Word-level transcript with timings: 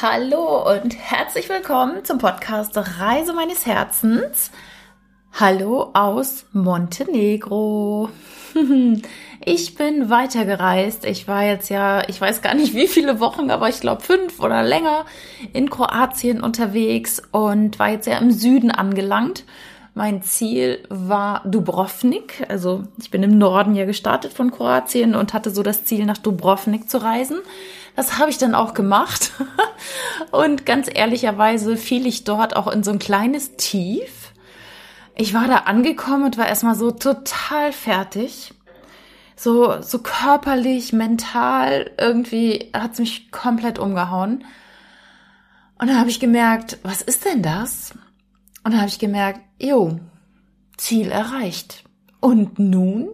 Hallo 0.00 0.64
und 0.76 0.96
herzlich 0.96 1.48
willkommen 1.48 2.04
zum 2.04 2.18
Podcast 2.18 2.70
Reise 2.76 3.32
meines 3.32 3.66
Herzens. 3.66 4.52
Hallo 5.32 5.90
aus 5.92 6.46
Montenegro. 6.52 8.08
Ich 9.44 9.76
bin 9.76 10.10
weitergereist. 10.10 11.04
Ich 11.04 11.26
war 11.26 11.44
jetzt 11.44 11.70
ja, 11.70 12.06
ich 12.08 12.20
weiß 12.20 12.42
gar 12.42 12.54
nicht 12.54 12.74
wie 12.74 12.86
viele 12.86 13.18
Wochen, 13.18 13.50
aber 13.50 13.68
ich 13.68 13.80
glaube 13.80 14.02
fünf 14.02 14.40
oder 14.40 14.62
länger 14.62 15.06
in 15.52 15.70
Kroatien 15.70 16.42
unterwegs 16.42 17.22
und 17.32 17.78
war 17.78 17.88
jetzt 17.88 18.06
ja 18.06 18.18
im 18.18 18.30
Süden 18.30 18.70
angelangt. 18.70 19.44
Mein 19.94 20.22
Ziel 20.22 20.84
war 20.90 21.42
Dubrovnik. 21.44 22.46
Also 22.48 22.84
ich 23.00 23.10
bin 23.10 23.22
im 23.24 23.36
Norden 23.36 23.74
ja 23.74 23.84
gestartet 23.84 24.32
von 24.32 24.50
Kroatien 24.50 25.14
und 25.16 25.34
hatte 25.34 25.50
so 25.50 25.62
das 25.64 25.84
Ziel, 25.84 26.04
nach 26.04 26.18
Dubrovnik 26.18 26.88
zu 26.88 26.98
reisen. 26.98 27.38
Das 27.98 28.16
habe 28.16 28.30
ich 28.30 28.38
dann 28.38 28.54
auch 28.54 28.74
gemacht. 28.74 29.32
Und 30.30 30.64
ganz 30.64 30.88
ehrlicherweise 30.88 31.76
fiel 31.76 32.06
ich 32.06 32.22
dort 32.22 32.54
auch 32.54 32.68
in 32.68 32.84
so 32.84 32.92
ein 32.92 33.00
kleines 33.00 33.56
Tief. 33.56 34.34
Ich 35.16 35.34
war 35.34 35.48
da 35.48 35.56
angekommen 35.64 36.22
und 36.22 36.38
war 36.38 36.46
erstmal 36.46 36.76
so 36.76 36.92
total 36.92 37.72
fertig. 37.72 38.54
So, 39.34 39.82
so 39.82 39.98
körperlich, 39.98 40.92
mental, 40.92 41.90
irgendwie 41.98 42.70
hat 42.72 42.92
es 42.92 43.00
mich 43.00 43.32
komplett 43.32 43.80
umgehauen. 43.80 44.44
Und 45.80 45.88
dann 45.88 45.98
habe 45.98 46.10
ich 46.10 46.20
gemerkt, 46.20 46.78
was 46.84 47.02
ist 47.02 47.24
denn 47.24 47.42
das? 47.42 47.94
Und 48.62 48.74
dann 48.74 48.78
habe 48.78 48.90
ich 48.90 49.00
gemerkt, 49.00 49.40
jo, 49.58 49.98
Ziel 50.76 51.10
erreicht. 51.10 51.82
Und 52.20 52.60
nun? 52.60 53.08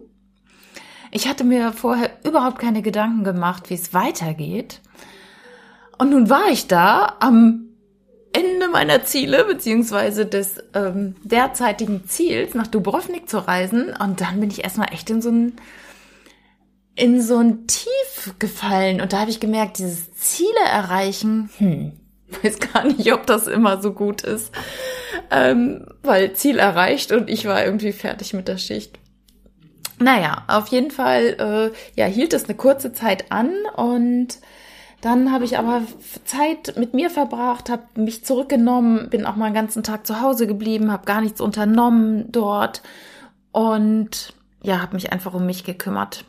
Ich 1.15 1.29
hatte 1.29 1.45
mir 1.45 1.71
vorher 1.71 2.09
überhaupt 2.25 2.59
keine 2.59 2.81
Gedanken 2.81 3.23
gemacht, 3.23 3.69
wie 3.69 3.75
es 3.75 3.93
weitergeht. 3.93 4.81
Und 5.97 6.09
nun 6.09 6.29
war 6.29 6.49
ich 6.51 6.67
da 6.67 7.15
am 7.21 7.69
Ende 8.33 8.67
meiner 8.67 9.01
Ziele, 9.05 9.45
beziehungsweise 9.45 10.25
des 10.25 10.61
ähm, 10.73 11.15
derzeitigen 11.23 12.05
Ziels, 12.05 12.53
nach 12.53 12.67
Dubrovnik 12.67 13.29
zu 13.29 13.37
reisen. 13.37 13.93
Und 13.97 14.19
dann 14.19 14.41
bin 14.41 14.51
ich 14.51 14.65
erstmal 14.65 14.91
echt 14.91 15.09
in 15.09 15.21
so 15.21 15.29
ein, 15.29 15.53
in 16.95 17.21
so 17.21 17.37
ein 17.37 17.65
Tief 17.65 18.35
gefallen. 18.37 18.99
Und 18.99 19.13
da 19.13 19.21
habe 19.21 19.31
ich 19.31 19.39
gemerkt, 19.39 19.77
dieses 19.77 20.11
Ziele 20.15 20.65
erreichen, 20.69 21.49
hm, 21.59 21.93
weiß 22.43 22.59
gar 22.59 22.83
nicht, 22.83 23.13
ob 23.13 23.25
das 23.25 23.47
immer 23.47 23.81
so 23.81 23.93
gut 23.93 24.23
ist. 24.23 24.51
Ähm, 25.31 25.85
weil 26.03 26.33
Ziel 26.33 26.59
erreicht 26.59 27.13
und 27.13 27.29
ich 27.29 27.45
war 27.45 27.63
irgendwie 27.63 27.93
fertig 27.93 28.33
mit 28.33 28.49
der 28.49 28.57
Schicht. 28.57 28.99
Naja, 29.99 30.43
auf 30.47 30.67
jeden 30.67 30.91
Fall, 30.91 31.71
äh, 31.73 31.99
ja, 31.99 32.05
hielt 32.05 32.33
es 32.33 32.45
eine 32.45 32.55
kurze 32.55 32.91
Zeit 32.91 33.31
an 33.31 33.51
und 33.75 34.39
dann 35.01 35.31
habe 35.31 35.45
ich 35.45 35.57
aber 35.57 35.83
Zeit 36.25 36.75
mit 36.77 36.93
mir 36.93 37.09
verbracht, 37.09 37.69
habe 37.69 37.83
mich 37.95 38.25
zurückgenommen, 38.25 39.09
bin 39.09 39.25
auch 39.25 39.35
mal 39.35 39.49
den 39.49 39.53
ganzen 39.53 39.83
Tag 39.83 40.07
zu 40.07 40.19
Hause 40.19 40.47
geblieben, 40.47 40.91
habe 40.91 41.05
gar 41.05 41.21
nichts 41.21 41.39
unternommen 41.39 42.31
dort 42.31 42.81
und 43.51 44.33
ja, 44.63 44.81
habe 44.81 44.95
mich 44.95 45.13
einfach 45.13 45.33
um 45.33 45.45
mich 45.45 45.63
gekümmert. 45.63 46.25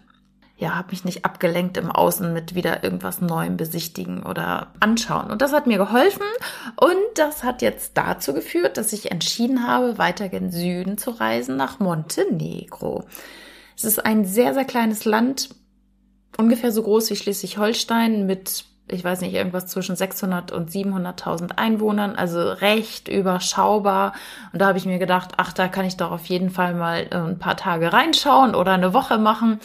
Ja, 0.58 0.74
habe 0.74 0.90
mich 0.90 1.04
nicht 1.04 1.24
abgelenkt 1.24 1.76
im 1.76 1.90
Außen 1.90 2.32
mit 2.32 2.54
wieder 2.54 2.84
irgendwas 2.84 3.20
Neuem 3.20 3.56
besichtigen 3.58 4.22
oder 4.22 4.68
anschauen. 4.80 5.30
Und 5.30 5.42
das 5.42 5.52
hat 5.52 5.66
mir 5.66 5.76
geholfen 5.76 6.22
und 6.76 6.96
das 7.16 7.44
hat 7.44 7.60
jetzt 7.60 7.96
dazu 7.98 8.32
geführt, 8.32 8.78
dass 8.78 8.94
ich 8.94 9.10
entschieden 9.10 9.66
habe, 9.66 9.98
weiter 9.98 10.28
gen 10.28 10.50
Süden 10.50 10.96
zu 10.96 11.10
reisen 11.10 11.56
nach 11.56 11.78
Montenegro. 11.78 13.04
Es 13.76 13.84
ist 13.84 14.04
ein 14.04 14.24
sehr, 14.24 14.54
sehr 14.54 14.64
kleines 14.64 15.04
Land, 15.04 15.50
ungefähr 16.38 16.72
so 16.72 16.82
groß 16.82 17.10
wie 17.10 17.16
Schleswig-Holstein 17.16 18.24
mit, 18.24 18.64
ich 18.90 19.04
weiß 19.04 19.20
nicht, 19.20 19.34
irgendwas 19.34 19.66
zwischen 19.66 19.96
600 19.96 20.50
und 20.50 20.70
700.000 20.70 21.56
Einwohnern, 21.56 22.16
also 22.16 22.40
recht 22.40 23.08
überschaubar. 23.08 24.14
Und 24.52 24.62
da 24.62 24.68
habe 24.68 24.78
ich 24.78 24.86
mir 24.86 24.98
gedacht, 24.98 25.32
ach, 25.36 25.52
da 25.52 25.68
kann 25.68 25.84
ich 25.84 25.98
doch 25.98 26.10
auf 26.10 26.24
jeden 26.26 26.48
Fall 26.48 26.74
mal 26.74 27.06
äh, 27.10 27.16
ein 27.16 27.38
paar 27.38 27.58
Tage 27.58 27.92
reinschauen 27.92 28.54
oder 28.54 28.72
eine 28.72 28.94
Woche 28.94 29.18
machen. 29.18 29.60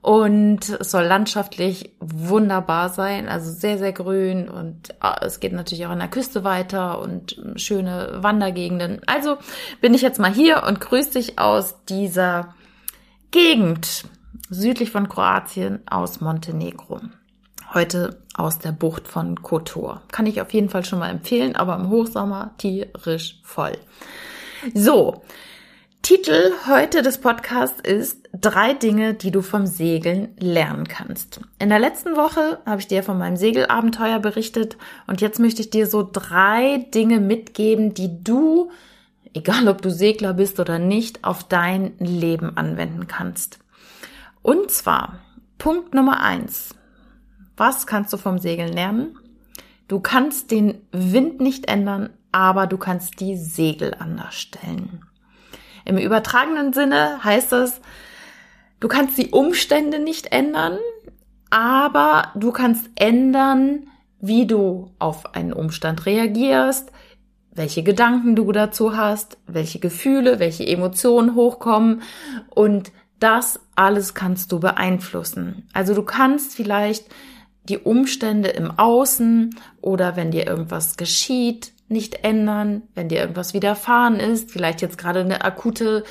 Und 0.00 0.68
es 0.68 0.92
soll 0.92 1.02
landschaftlich 1.02 1.96
wunderbar 1.98 2.90
sein, 2.90 3.28
also 3.28 3.50
sehr, 3.50 3.76
sehr 3.78 3.92
grün 3.92 4.48
und 4.48 4.90
äh, 5.02 5.24
es 5.24 5.40
geht 5.40 5.52
natürlich 5.52 5.84
auch 5.86 5.90
an 5.90 5.98
der 5.98 6.08
Küste 6.08 6.44
weiter 6.44 7.00
und 7.00 7.40
schöne 7.56 8.18
Wandergegenden. 8.20 9.00
Also 9.06 9.38
bin 9.80 9.94
ich 9.94 10.02
jetzt 10.02 10.20
mal 10.20 10.32
hier 10.32 10.62
und 10.66 10.80
grüße 10.80 11.12
dich 11.12 11.40
aus 11.40 11.74
dieser 11.86 12.54
Gegend 13.30 14.06
südlich 14.48 14.90
von 14.90 15.08
Kroatien 15.08 15.80
aus 15.88 16.20
Montenegro. 16.20 17.00
Heute 17.72 18.20
aus 18.34 18.58
der 18.58 18.72
Bucht 18.72 19.06
von 19.06 19.40
Kotor. 19.40 20.02
Kann 20.10 20.26
ich 20.26 20.40
auf 20.40 20.52
jeden 20.52 20.68
Fall 20.68 20.84
schon 20.84 20.98
mal 20.98 21.10
empfehlen, 21.10 21.54
aber 21.54 21.76
im 21.76 21.90
Hochsommer 21.90 22.54
tierisch 22.58 23.38
voll. 23.44 23.78
So, 24.74 25.22
Titel 26.02 26.52
heute 26.66 27.02
des 27.02 27.18
Podcasts 27.18 27.80
ist 27.80 28.28
Drei 28.32 28.74
Dinge, 28.74 29.14
die 29.14 29.30
du 29.30 29.42
vom 29.42 29.64
Segeln 29.64 30.34
lernen 30.40 30.88
kannst. 30.88 31.40
In 31.60 31.68
der 31.68 31.78
letzten 31.78 32.16
Woche 32.16 32.58
habe 32.66 32.80
ich 32.80 32.88
dir 32.88 33.04
von 33.04 33.16
meinem 33.16 33.36
Segelabenteuer 33.36 34.18
berichtet 34.18 34.76
und 35.06 35.20
jetzt 35.20 35.38
möchte 35.38 35.62
ich 35.62 35.70
dir 35.70 35.86
so 35.86 36.08
drei 36.10 36.86
Dinge 36.92 37.20
mitgeben, 37.20 37.94
die 37.94 38.24
du 38.24 38.72
egal 39.34 39.68
ob 39.68 39.82
du 39.82 39.90
Segler 39.90 40.34
bist 40.34 40.60
oder 40.60 40.78
nicht, 40.78 41.24
auf 41.24 41.44
dein 41.44 41.92
Leben 41.98 42.56
anwenden 42.56 43.06
kannst. 43.06 43.58
Und 44.42 44.70
zwar 44.70 45.20
Punkt 45.58 45.94
Nummer 45.94 46.22
eins. 46.22 46.74
Was 47.56 47.86
kannst 47.86 48.12
du 48.12 48.16
vom 48.16 48.38
Segeln 48.38 48.72
lernen? 48.72 49.18
Du 49.88 50.00
kannst 50.00 50.50
den 50.50 50.80
Wind 50.92 51.40
nicht 51.40 51.68
ändern, 51.68 52.10
aber 52.32 52.66
du 52.66 52.78
kannst 52.78 53.20
die 53.20 53.36
Segel 53.36 53.94
anders 53.98 54.34
stellen. 54.34 55.04
Im 55.84 55.98
übertragenen 55.98 56.72
Sinne 56.72 57.22
heißt 57.24 57.52
das, 57.52 57.80
du 58.78 58.88
kannst 58.88 59.18
die 59.18 59.30
Umstände 59.30 59.98
nicht 59.98 60.32
ändern, 60.32 60.78
aber 61.50 62.30
du 62.36 62.52
kannst 62.52 62.88
ändern, 62.94 63.88
wie 64.20 64.46
du 64.46 64.92
auf 64.98 65.34
einen 65.34 65.52
Umstand 65.52 66.06
reagierst, 66.06 66.92
welche 67.52 67.82
Gedanken 67.82 68.36
du 68.36 68.50
dazu 68.52 68.96
hast, 68.96 69.38
welche 69.46 69.78
Gefühle, 69.78 70.38
welche 70.38 70.66
Emotionen 70.66 71.34
hochkommen 71.34 72.02
und 72.48 72.92
das 73.18 73.60
alles 73.76 74.14
kannst 74.14 74.50
du 74.52 74.60
beeinflussen. 74.60 75.68
Also 75.72 75.94
du 75.94 76.02
kannst 76.02 76.54
vielleicht 76.54 77.06
die 77.64 77.78
Umstände 77.78 78.48
im 78.48 78.70
Außen 78.78 79.54
oder 79.80 80.16
wenn 80.16 80.30
dir 80.30 80.46
irgendwas 80.46 80.96
geschieht, 80.96 81.72
nicht 81.90 82.24
ändern, 82.24 82.82
wenn 82.94 83.08
dir 83.08 83.18
irgendwas 83.18 83.52
widerfahren 83.52 84.20
ist, 84.20 84.50
vielleicht 84.52 84.80
jetzt 84.80 84.96
gerade 84.96 85.20
eine 85.20 85.44
akute, 85.44 86.04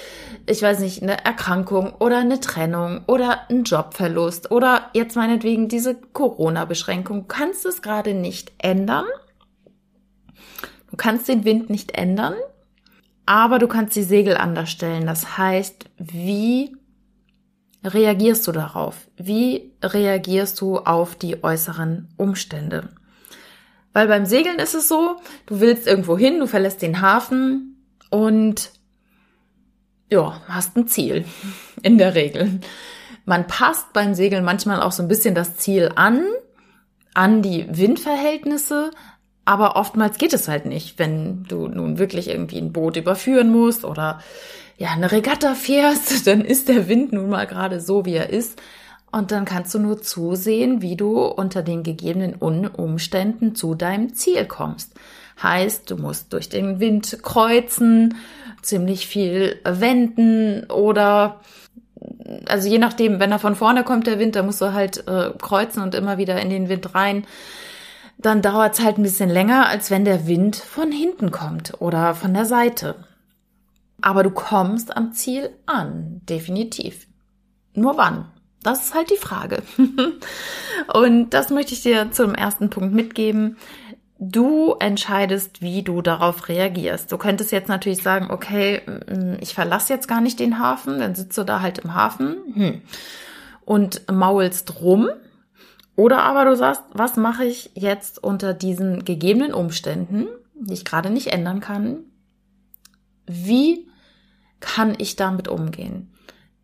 ich 0.46 0.62
weiß 0.62 0.80
nicht, 0.80 1.02
eine 1.02 1.24
Erkrankung 1.24 1.94
oder 2.00 2.20
eine 2.20 2.42
Trennung 2.42 3.02
oder 3.08 3.50
ein 3.50 3.64
Jobverlust 3.64 4.52
oder 4.52 4.90
jetzt 4.94 5.16
meinetwegen 5.16 5.70
diese 5.70 5.96
Corona-Beschränkung, 5.96 7.30
kannst 7.30 7.66
es 7.66 7.82
gerade 7.82 8.14
nicht 8.14 8.52
ändern. 8.58 9.06
Du 11.00 11.04
kannst 11.04 11.30
den 11.30 11.46
Wind 11.46 11.70
nicht 11.70 11.92
ändern, 11.92 12.34
aber 13.26 13.58
du 13.58 13.70
kannst 13.70 13.96
die 13.96 14.04
Segel 14.04 14.36
anders 14.36 14.70
stellen. 14.70 15.06
Das 15.06 15.38
heißt, 15.38 15.86
wie 15.98 16.76
reagierst 17.86 18.46
du 18.46 18.52
darauf? 18.52 19.08
Wie 19.16 19.72
reagierst 19.82 20.60
du 20.60 20.80
auf 20.80 21.16
die 21.16 21.42
äußeren 21.42 22.10
Umstände? 22.18 22.90
Weil 23.94 24.10
beim 24.10 24.26
Segeln 24.26 24.60
ist 24.60 24.76
es 24.76 24.90
so, 24.90 25.16
du 25.46 25.62
willst 25.62 25.88
irgendwo 25.88 26.18
hin, 26.18 26.38
du 26.38 26.48
verlässt 26.48 26.82
den 26.82 27.00
Hafen 27.00 27.82
und 28.10 28.72
ja, 30.12 30.42
hast 30.50 30.76
ein 30.76 30.90
Ziel 30.90 31.24
in 31.82 31.98
der 31.98 32.14
Regel. 32.14 32.60
Man 33.24 33.48
passt 33.48 33.94
beim 33.94 34.16
Segeln 34.16 34.44
manchmal 34.44 34.82
auch 34.82 34.92
so 34.92 35.02
ein 35.02 35.08
bisschen 35.08 35.34
das 35.34 35.56
Ziel 35.56 35.94
an, 35.96 36.26
an 37.14 37.42
die 37.42 37.68
Windverhältnisse, 37.70 38.92
aber 39.50 39.78
oftmals 39.78 40.20
geht 40.20 40.34
es 40.34 40.48
halt 40.48 40.68
nicht, 40.68 41.00
wenn 41.00 41.44
du 41.46 41.68
nun 41.68 41.98
wirklich 41.98 42.30
irgendwie 42.30 42.60
ein 42.60 42.72
Boot 42.72 42.98
überführen 42.98 43.50
musst 43.50 43.84
oder 43.84 44.20
ja, 44.78 44.90
eine 44.90 45.12
Regatta 45.12 45.56
fährst, 45.56 46.28
dann 46.28 46.42
ist 46.42 46.70
der 46.70 46.88
Wind 46.88 47.14
nun 47.14 47.30
mal 47.30 47.48
gerade 47.48 47.82
so, 47.82 48.06
wie 48.06 48.14
er 48.14 48.30
ist. 48.30 48.62
Und 49.12 49.32
dann 49.32 49.46
kannst 49.46 49.74
du 49.74 49.80
nur 49.80 50.04
zusehen, 50.04 50.84
wie 50.84 50.96
du 50.96 51.26
unter 51.26 51.64
den 51.64 51.82
gegebenen 51.82 52.36
Umständen 52.36 53.56
zu 53.56 53.74
deinem 53.74 54.14
Ziel 54.14 54.46
kommst. 54.46 54.94
Heißt, 55.42 55.90
du 55.90 55.96
musst 55.96 56.32
durch 56.32 56.50
den 56.50 56.80
Wind 56.80 57.24
kreuzen, 57.24 58.18
ziemlich 58.62 59.08
viel 59.08 59.60
wenden 59.64 60.66
oder 60.70 61.40
also 62.46 62.70
je 62.70 62.78
nachdem, 62.78 63.20
wenn 63.20 63.32
er 63.32 63.40
von 63.40 63.56
vorne 63.56 63.84
kommt, 63.84 64.06
der 64.06 64.20
Wind, 64.20 64.36
dann 64.36 64.46
musst 64.46 64.62
du 64.62 64.74
halt 64.74 65.08
äh, 65.08 65.32
kreuzen 65.42 65.82
und 65.82 65.96
immer 65.96 66.20
wieder 66.20 66.40
in 66.40 66.52
den 66.52 66.70
Wind 66.70 66.94
rein 66.94 67.26
dann 68.20 68.42
dauert 68.42 68.78
es 68.78 68.84
halt 68.84 68.98
ein 68.98 69.04
bisschen 69.04 69.30
länger, 69.30 69.68
als 69.68 69.90
wenn 69.90 70.04
der 70.04 70.28
Wind 70.28 70.58
von 70.58 70.92
hinten 70.92 71.32
kommt 71.32 71.82
oder 71.82 72.14
von 72.14 72.34
der 72.34 72.46
Seite. 72.46 72.96
Aber 74.02 74.24
du 74.24 74.30
kommst 74.30 74.96
am 74.96 75.14
Ziel 75.14 75.50
an, 75.66 76.22
definitiv. 76.28 77.08
Nur 77.74 77.98
wann? 77.98 78.26
Das 78.62 78.84
ist 78.84 78.94
halt 78.94 79.10
die 79.10 79.18
Frage. 79.18 79.64
Und 80.94 81.30
das 81.30 81.50
möchte 81.50 81.74
ich 81.74 81.82
dir 81.82 82.12
zum 82.12 82.36
ersten 82.36 82.70
Punkt 82.70 82.94
mitgeben. 82.94 83.58
Du 84.20 84.76
entscheidest, 84.82 85.62
wie 85.62 85.82
du 85.82 86.02
darauf 86.02 86.50
reagierst. 86.50 87.10
Du 87.10 87.18
könntest 87.18 87.54
jetzt 87.54 87.70
natürlich 87.70 88.04
sagen, 88.04 88.32
okay, 88.32 88.82
mm, 88.86 89.36
ich 89.40 89.54
verlasse 89.54 89.94
jetzt 89.94 90.10
gar 90.10 90.20
nicht 90.20 90.42
den 90.42 90.60
Hafen, 90.60 91.00
dann 91.00 91.16
sitzt 91.16 91.38
du 91.38 91.46
da 91.46 91.62
halt 91.62 91.80
im 91.80 91.96
Hafen 91.96 92.36
hm, 92.54 92.82
und 93.64 94.12
maulst 94.12 94.82
rum. 94.82 95.10
Oder 96.00 96.24
aber 96.24 96.46
du 96.46 96.56
sagst, 96.56 96.82
was 96.94 97.18
mache 97.18 97.44
ich 97.44 97.72
jetzt 97.74 98.24
unter 98.24 98.54
diesen 98.54 99.04
gegebenen 99.04 99.54
Umständen, 99.54 100.28
die 100.54 100.72
ich 100.72 100.86
gerade 100.86 101.10
nicht 101.10 101.28
ändern 101.28 101.60
kann? 101.60 102.06
Wie 103.26 103.86
kann 104.62 104.96
ich 104.98 105.18
damit 105.18 105.50
umgehen? 105.50 106.14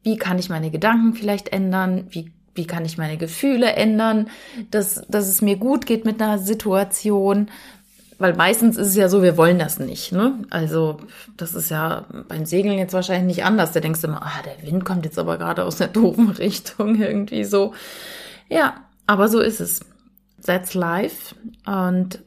Wie 0.04 0.16
kann 0.16 0.40
ich 0.40 0.48
meine 0.48 0.72
Gedanken 0.72 1.16
vielleicht 1.16 1.50
ändern? 1.50 2.06
Wie 2.12 2.32
wie 2.54 2.66
kann 2.66 2.86
ich 2.86 2.98
meine 2.98 3.18
Gefühle 3.18 3.74
ändern, 3.74 4.30
dass, 4.72 5.06
dass 5.10 5.28
es 5.28 5.42
mir 5.42 5.58
gut 5.58 5.86
geht 5.86 6.06
mit 6.06 6.22
einer 6.22 6.38
Situation. 6.38 7.50
Weil 8.18 8.36
meistens 8.36 8.78
ist 8.78 8.88
es 8.88 8.96
ja 8.96 9.10
so, 9.10 9.22
wir 9.22 9.36
wollen 9.36 9.60
das 9.60 9.80
nicht. 9.80 10.14
Ne? 10.14 10.46
Also 10.50 11.00
das 11.36 11.54
ist 11.56 11.70
ja 11.70 12.06
beim 12.30 12.46
Segeln 12.46 12.78
jetzt 12.78 12.94
wahrscheinlich 12.94 13.36
nicht 13.36 13.46
anders. 13.46 13.74
Da 13.74 13.82
denkst 13.82 14.00
du 14.00 14.08
immer, 14.08 14.22
ah, 14.26 14.42
der 14.46 14.66
Wind 14.66 14.86
kommt 14.86 15.04
jetzt 15.04 15.20
aber 15.20 15.38
gerade 15.38 15.66
aus 15.66 15.76
der 15.76 15.90
doofen 15.90 16.30
Richtung 16.38 16.96
irgendwie 16.96 17.44
so. 17.44 17.74
Ja, 18.48 18.76
aber 19.08 19.28
so 19.28 19.40
ist 19.40 19.60
es. 19.60 19.82
That's 20.44 20.74
life. 20.74 21.36
Und 21.66 22.24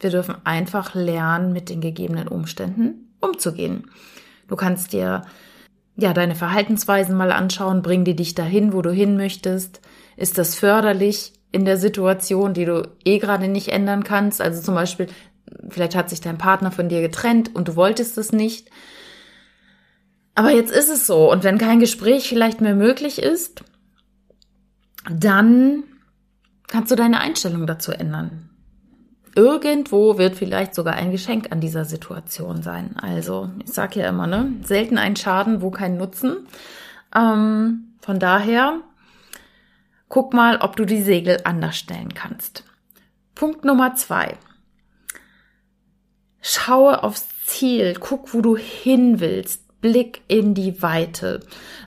wir 0.00 0.10
dürfen 0.10 0.36
einfach 0.44 0.94
lernen, 0.94 1.52
mit 1.52 1.68
den 1.68 1.80
gegebenen 1.80 2.28
Umständen 2.28 3.14
umzugehen. 3.20 3.90
Du 4.48 4.56
kannst 4.56 4.92
dir 4.92 5.22
ja, 5.96 6.12
deine 6.12 6.34
Verhaltensweisen 6.34 7.16
mal 7.16 7.32
anschauen, 7.32 7.82
bringen 7.82 8.04
die 8.04 8.16
dich 8.16 8.34
dahin, 8.34 8.72
wo 8.72 8.82
du 8.82 8.90
hin 8.90 9.16
möchtest? 9.16 9.80
Ist 10.16 10.38
das 10.38 10.54
förderlich 10.54 11.34
in 11.52 11.64
der 11.64 11.76
Situation, 11.76 12.54
die 12.54 12.64
du 12.64 12.88
eh 13.04 13.18
gerade 13.18 13.48
nicht 13.48 13.68
ändern 13.68 14.02
kannst? 14.02 14.40
Also 14.40 14.62
zum 14.62 14.74
Beispiel, 14.74 15.08
vielleicht 15.68 15.94
hat 15.94 16.08
sich 16.08 16.20
dein 16.20 16.38
Partner 16.38 16.72
von 16.72 16.88
dir 16.88 17.02
getrennt 17.02 17.54
und 17.54 17.68
du 17.68 17.76
wolltest 17.76 18.16
es 18.16 18.32
nicht. 18.32 18.70
Aber 20.34 20.50
jetzt 20.50 20.72
ist 20.72 20.88
es 20.88 21.06
so. 21.06 21.30
Und 21.30 21.44
wenn 21.44 21.58
kein 21.58 21.78
Gespräch 21.78 22.28
vielleicht 22.28 22.62
mehr 22.62 22.74
möglich 22.74 23.20
ist, 23.20 23.62
dann 25.10 25.84
kannst 26.72 26.90
du 26.90 26.96
deine 26.96 27.20
Einstellung 27.20 27.66
dazu 27.66 27.92
ändern 27.92 28.50
irgendwo 29.34 30.18
wird 30.18 30.36
vielleicht 30.36 30.74
sogar 30.74 30.94
ein 30.94 31.10
Geschenk 31.10 31.52
an 31.52 31.60
dieser 31.60 31.84
Situation 31.84 32.62
sein. 32.62 32.96
Also, 33.00 33.50
ich 33.64 33.72
sage 33.72 34.00
ja 34.00 34.08
immer, 34.08 34.26
ne, 34.26 34.52
selten 34.62 34.98
ein 34.98 35.16
Schaden, 35.16 35.62
wo 35.62 35.70
kein 35.70 35.96
Nutzen. 35.96 36.46
Ähm, 37.14 37.94
von 38.00 38.18
daher, 38.18 38.80
guck 40.08 40.34
mal, 40.34 40.58
ob 40.58 40.76
du 40.76 40.84
die 40.84 41.02
Segel 41.02 41.38
anders 41.44 41.76
stellen 41.76 42.14
kannst. 42.14 42.64
Punkt 43.34 43.64
Nummer 43.64 43.94
zwei. 43.94 44.36
Schaue 46.40 47.02
aufs 47.02 47.28
Ziel, 47.46 47.96
guck, 47.98 48.34
wo 48.34 48.40
du 48.40 48.56
hin 48.56 49.20
willst. 49.20 49.61
Blick 49.82 50.22
in 50.28 50.54
die 50.54 50.80
Weite. 50.80 51.40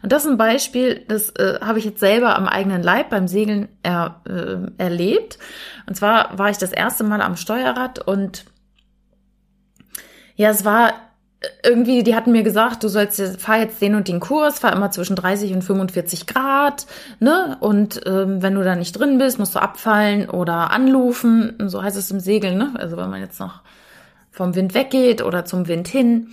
Und 0.03 0.11
das 0.11 0.25
ist 0.25 0.31
ein 0.31 0.37
Beispiel, 0.37 1.03
das 1.07 1.31
äh, 1.31 1.59
habe 1.61 1.79
ich 1.79 1.85
jetzt 1.85 1.99
selber 1.99 2.35
am 2.35 2.47
eigenen 2.47 2.83
Leib 2.83 3.09
beim 3.09 3.27
Segeln 3.27 3.69
er, 3.81 4.21
äh, 4.27 4.71
erlebt. 4.77 5.39
Und 5.87 5.95
zwar 5.95 6.37
war 6.37 6.51
ich 6.51 6.57
das 6.57 6.71
erste 6.71 7.03
Mal 7.03 7.21
am 7.21 7.37
Steuerrad 7.37 7.99
und 7.99 8.45
ja, 10.35 10.49
es 10.49 10.65
war 10.65 10.93
irgendwie, 11.63 12.03
die 12.03 12.15
hatten 12.15 12.31
mir 12.31 12.43
gesagt, 12.43 12.83
du 12.83 12.87
sollst, 12.87 13.21
fahr 13.41 13.59
jetzt 13.59 13.81
den 13.81 13.95
und 13.95 14.07
den 14.07 14.19
Kurs, 14.19 14.59
fahr 14.59 14.73
immer 14.73 14.91
zwischen 14.91 15.15
30 15.15 15.53
und 15.53 15.63
45 15.63 16.27
Grad, 16.27 16.85
ne? 17.19 17.57
Und 17.59 18.01
ähm, 18.05 18.41
wenn 18.41 18.55
du 18.55 18.63
da 18.63 18.75
nicht 18.75 18.93
drin 18.93 19.17
bist, 19.17 19.39
musst 19.39 19.55
du 19.55 19.61
abfallen 19.61 20.29
oder 20.29 20.71
anlufen. 20.71 21.55
So 21.67 21.83
heißt 21.83 21.97
es 21.97 22.11
im 22.11 22.19
Segeln, 22.19 22.57
ne? 22.57 22.73
Also 22.75 22.97
wenn 22.97 23.09
man 23.09 23.21
jetzt 23.21 23.39
noch 23.39 23.61
vom 24.31 24.55
Wind 24.55 24.73
weggeht 24.73 25.21
oder 25.21 25.45
zum 25.45 25.67
Wind 25.67 25.87
hin. 25.87 26.29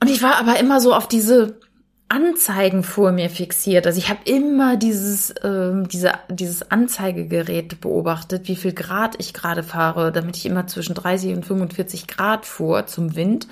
Und 0.00 0.08
ich 0.08 0.22
war 0.22 0.36
aber 0.36 0.58
immer 0.58 0.80
so 0.80 0.94
auf 0.94 1.08
diese 1.08 1.60
Anzeigen 2.08 2.82
vor 2.82 3.12
mir 3.12 3.30
fixiert. 3.30 3.86
Also 3.86 3.98
ich 3.98 4.08
habe 4.08 4.20
immer 4.24 4.76
dieses, 4.76 5.32
ähm, 5.44 5.86
diese, 5.88 6.12
dieses 6.28 6.70
Anzeigegerät 6.70 7.80
beobachtet, 7.80 8.48
wie 8.48 8.56
viel 8.56 8.72
Grad 8.72 9.14
ich 9.18 9.32
gerade 9.32 9.62
fahre, 9.62 10.10
damit 10.10 10.36
ich 10.36 10.46
immer 10.46 10.66
zwischen 10.66 10.94
30 10.94 11.36
und 11.36 11.46
45 11.46 12.08
Grad 12.08 12.46
fuhr 12.46 12.86
zum 12.86 13.14
Wind. 13.14 13.44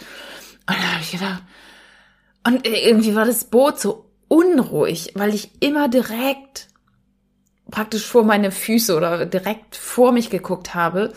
Und 0.66 0.76
da 0.76 0.92
habe 0.92 1.02
ich 1.02 1.12
gedacht, 1.12 1.42
und 2.44 2.66
irgendwie 2.66 3.14
war 3.14 3.26
das 3.26 3.44
Boot 3.44 3.78
so 3.78 4.06
unruhig, 4.26 5.12
weil 5.14 5.34
ich 5.34 5.50
immer 5.60 5.88
direkt 5.88 6.68
praktisch 7.70 8.06
vor 8.06 8.24
meine 8.24 8.50
Füße 8.50 8.96
oder 8.96 9.26
direkt 9.26 9.76
vor 9.76 10.12
mich 10.12 10.30
geguckt 10.30 10.74
habe. 10.74 11.12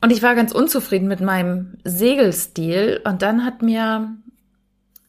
Und 0.00 0.12
ich 0.12 0.22
war 0.22 0.34
ganz 0.34 0.52
unzufrieden 0.52 1.08
mit 1.08 1.20
meinem 1.20 1.78
Segelstil. 1.84 3.00
Und 3.04 3.22
dann 3.22 3.44
hat 3.44 3.62
mir 3.62 4.16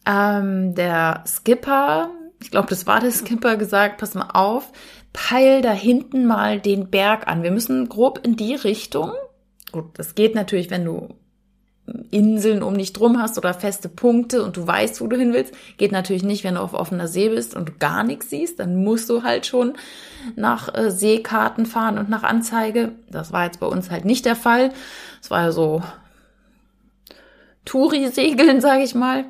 ähm, 0.05 0.75
der 0.75 1.23
Skipper, 1.27 2.11
ich 2.41 2.51
glaube, 2.51 2.69
das 2.69 2.87
war 2.87 2.99
der 2.99 3.11
Skipper, 3.11 3.57
gesagt, 3.57 3.99
pass 3.99 4.15
mal 4.15 4.29
auf, 4.33 4.71
peil 5.13 5.61
da 5.61 5.71
hinten 5.71 6.25
mal 6.25 6.59
den 6.59 6.89
Berg 6.89 7.27
an. 7.27 7.43
Wir 7.43 7.51
müssen 7.51 7.89
grob 7.89 8.21
in 8.23 8.35
die 8.35 8.55
Richtung. 8.55 9.11
Gut, 9.71 9.97
das 9.97 10.15
geht 10.15 10.35
natürlich, 10.35 10.69
wenn 10.69 10.85
du 10.85 11.15
Inseln 12.11 12.63
um 12.63 12.77
dich 12.77 12.93
drum 12.93 13.21
hast 13.21 13.37
oder 13.37 13.53
feste 13.53 13.87
Punkte 13.87 14.43
und 14.43 14.57
du 14.57 14.67
weißt, 14.67 14.99
wo 14.99 15.07
du 15.07 15.17
hin 15.17 15.33
willst. 15.33 15.53
Geht 15.77 15.91
natürlich 15.91 16.23
nicht, 16.23 16.43
wenn 16.43 16.55
du 16.55 16.61
auf 16.61 16.73
offener 16.73 17.07
See 17.07 17.29
bist 17.29 17.55
und 17.55 17.69
du 17.69 17.73
gar 17.79 18.03
nichts 18.03 18.29
siehst. 18.29 18.59
Dann 18.59 18.83
musst 18.83 19.09
du 19.09 19.23
halt 19.23 19.45
schon 19.45 19.73
nach 20.35 20.73
äh, 20.75 20.91
Seekarten 20.91 21.65
fahren 21.65 21.97
und 21.97 22.09
nach 22.09 22.23
Anzeige. 22.23 22.93
Das 23.09 23.31
war 23.31 23.45
jetzt 23.45 23.59
bei 23.59 23.67
uns 23.67 23.89
halt 23.89 24.05
nicht 24.05 24.25
der 24.25 24.35
Fall. 24.35 24.71
Es 25.21 25.31
war 25.31 25.43
ja 25.43 25.51
so 25.51 25.81
Touri-Segeln, 27.65 28.59
sage 28.61 28.83
ich 28.83 28.95
mal. 28.95 29.25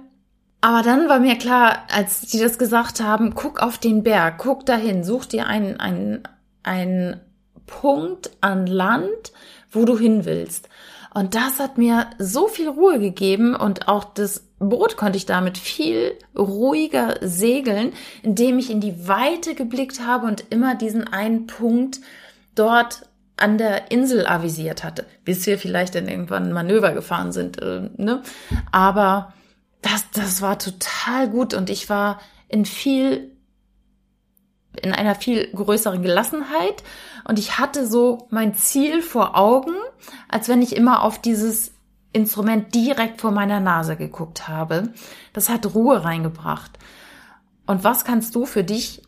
Aber 0.61 0.81
dann 0.81 1.07
war 1.07 1.19
mir 1.19 1.37
klar, 1.37 1.83
als 1.91 2.21
die 2.21 2.39
das 2.39 2.57
gesagt 2.57 3.01
haben, 3.01 3.35
guck 3.35 3.61
auf 3.61 3.77
den 3.77 4.03
Berg, 4.03 4.39
guck 4.39 4.65
dahin, 4.65 5.03
such 5.03 5.25
dir 5.25 5.45
einen, 5.45 5.79
einen, 5.79 6.23
einen 6.63 7.19
Punkt 7.67 8.31
an 8.41 8.65
Land, 8.65 9.31
wo 9.71 9.85
du 9.85 9.97
hin 9.97 10.25
willst. 10.25 10.69
Und 11.13 11.35
das 11.35 11.59
hat 11.59 11.77
mir 11.77 12.07
so 12.19 12.47
viel 12.47 12.69
Ruhe 12.69 12.99
gegeben 12.99 13.55
und 13.55 13.87
auch 13.87 14.03
das 14.03 14.43
Boot 14.59 14.97
konnte 14.97 15.17
ich 15.17 15.25
damit 15.25 15.57
viel 15.57 16.17
ruhiger 16.37 17.17
segeln, 17.21 17.93
indem 18.23 18.57
ich 18.59 18.69
in 18.69 18.81
die 18.81 19.07
Weite 19.07 19.55
geblickt 19.55 20.05
habe 20.05 20.27
und 20.27 20.45
immer 20.49 20.75
diesen 20.75 21.07
einen 21.07 21.47
Punkt 21.47 21.99
dort 22.55 23.03
an 23.37 23.57
der 23.57 23.91
Insel 23.91 24.25
avisiert 24.25 24.83
hatte, 24.83 25.05
bis 25.23 25.45
wir 25.45 25.59
vielleicht 25.59 25.93
dann 25.93 26.07
irgendwann 26.07 26.45
ein 26.45 26.53
Manöver 26.53 26.93
gefahren 26.93 27.31
sind. 27.31 27.61
Äh, 27.61 27.89
ne? 27.97 28.23
Aber 28.71 29.33
das, 29.81 30.05
das 30.11 30.41
war 30.41 30.57
total 30.57 31.29
gut 31.29 31.53
und 31.53 31.69
ich 31.69 31.87
war 31.89 32.19
in 32.49 32.65
viel 32.65 33.36
in 34.83 34.93
einer 34.93 35.15
viel 35.15 35.47
größeren 35.51 36.01
Gelassenheit 36.01 36.83
und 37.25 37.39
ich 37.39 37.57
hatte 37.57 37.87
so 37.87 38.27
mein 38.29 38.55
Ziel 38.55 39.01
vor 39.01 39.37
Augen, 39.37 39.73
als 40.29 40.49
wenn 40.49 40.61
ich 40.61 40.75
immer 40.75 41.03
auf 41.03 41.19
dieses 41.19 41.73
Instrument 42.13 42.73
direkt 42.73 43.21
vor 43.21 43.31
meiner 43.31 43.59
Nase 43.59 43.95
geguckt 43.95 44.47
habe. 44.47 44.93
Das 45.33 45.49
hat 45.49 45.75
Ruhe 45.75 46.03
reingebracht. 46.03 46.77
Und 47.65 47.83
was 47.83 48.05
kannst 48.05 48.33
du 48.33 48.45
für 48.45 48.63
dich, 48.63 49.03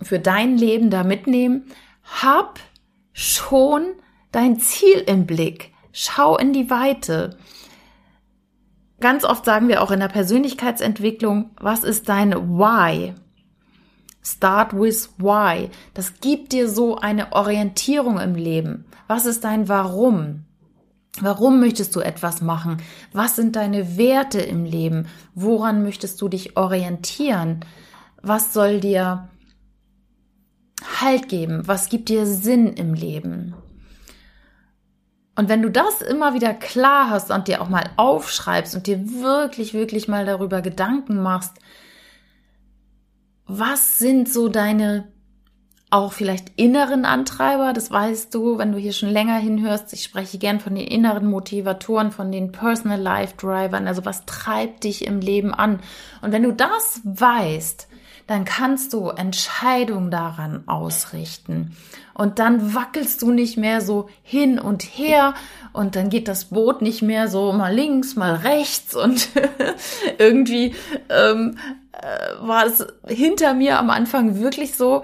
für 0.00 0.18
dein 0.18 0.56
Leben 0.56 0.90
da 0.90 1.02
mitnehmen? 1.02 1.64
Hab 2.04 2.60
schon 3.12 3.94
dein 4.30 4.58
Ziel 4.60 5.02
im 5.06 5.26
Blick. 5.26 5.72
Schau 5.92 6.36
in 6.36 6.52
die 6.52 6.70
Weite. 6.70 7.36
Ganz 9.00 9.24
oft 9.24 9.44
sagen 9.44 9.68
wir 9.68 9.82
auch 9.82 9.90
in 9.90 10.00
der 10.00 10.08
Persönlichkeitsentwicklung, 10.08 11.50
was 11.60 11.84
ist 11.84 12.08
dein 12.08 12.32
Why? 12.32 13.14
Start 14.26 14.72
with 14.72 15.10
why. 15.18 15.70
Das 15.94 16.14
gibt 16.20 16.52
dir 16.52 16.68
so 16.68 16.96
eine 16.96 17.32
Orientierung 17.32 18.18
im 18.18 18.34
Leben. 18.34 18.84
Was 19.06 19.24
ist 19.24 19.44
dein 19.44 19.68
Warum? 19.68 20.44
Warum 21.20 21.60
möchtest 21.60 21.94
du 21.94 22.00
etwas 22.00 22.40
machen? 22.40 22.78
Was 23.12 23.36
sind 23.36 23.54
deine 23.54 23.96
Werte 23.96 24.40
im 24.40 24.64
Leben? 24.64 25.06
Woran 25.36 25.84
möchtest 25.84 26.20
du 26.20 26.28
dich 26.28 26.56
orientieren? 26.56 27.60
Was 28.20 28.52
soll 28.52 28.80
dir 28.80 29.28
Halt 31.00 31.28
geben? 31.28 31.62
Was 31.66 31.88
gibt 31.88 32.08
dir 32.08 32.26
Sinn 32.26 32.72
im 32.72 32.94
Leben? 32.94 33.54
Und 35.36 35.48
wenn 35.48 35.62
du 35.62 35.70
das 35.70 36.02
immer 36.02 36.34
wieder 36.34 36.52
klar 36.52 37.10
hast 37.10 37.30
und 37.30 37.46
dir 37.46 37.62
auch 37.62 37.68
mal 37.68 37.90
aufschreibst 37.96 38.74
und 38.74 38.88
dir 38.88 38.98
wirklich, 39.22 39.72
wirklich 39.72 40.08
mal 40.08 40.26
darüber 40.26 40.62
Gedanken 40.62 41.22
machst, 41.22 41.52
was 43.46 43.98
sind 43.98 44.28
so 44.32 44.48
deine 44.48 45.08
auch 45.88 46.12
vielleicht 46.12 46.52
inneren 46.56 47.04
Antreiber, 47.04 47.72
das 47.72 47.90
weißt 47.92 48.34
du, 48.34 48.58
wenn 48.58 48.72
du 48.72 48.78
hier 48.78 48.92
schon 48.92 49.08
länger 49.08 49.36
hinhörst. 49.38 49.92
Ich 49.92 50.02
spreche 50.02 50.36
gern 50.36 50.58
von 50.58 50.74
den 50.74 50.86
inneren 50.86 51.26
Motivatoren, 51.30 52.10
von 52.10 52.32
den 52.32 52.50
Personal 52.50 53.00
Life 53.00 53.34
Drivern. 53.36 53.86
Also 53.86 54.04
was 54.04 54.26
treibt 54.26 54.82
dich 54.82 55.06
im 55.06 55.20
Leben 55.20 55.54
an? 55.54 55.78
Und 56.22 56.32
wenn 56.32 56.42
du 56.42 56.52
das 56.52 57.00
weißt, 57.04 57.86
dann 58.26 58.44
kannst 58.44 58.92
du 58.92 59.10
Entscheidungen 59.10 60.10
daran 60.10 60.64
ausrichten. 60.66 61.76
Und 62.14 62.40
dann 62.40 62.74
wackelst 62.74 63.22
du 63.22 63.30
nicht 63.30 63.56
mehr 63.56 63.80
so 63.80 64.08
hin 64.22 64.58
und 64.58 64.82
her 64.82 65.34
und 65.72 65.94
dann 65.94 66.10
geht 66.10 66.26
das 66.26 66.46
Boot 66.46 66.82
nicht 66.82 67.02
mehr 67.02 67.28
so 67.28 67.52
mal 67.52 67.72
links, 67.72 68.16
mal 68.16 68.34
rechts 68.34 68.96
und 68.96 69.28
irgendwie 70.18 70.74
ähm, 71.08 71.58
äh, 72.00 72.46
war 72.46 72.66
es 72.66 72.86
hinter 73.06 73.54
mir 73.54 73.78
am 73.78 73.90
Anfang 73.90 74.38
wirklich 74.38 74.76
so, 74.76 75.02